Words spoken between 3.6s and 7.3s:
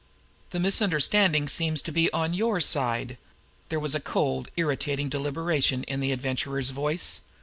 There was a cold, irritating deliberation in the Adventurer's voice.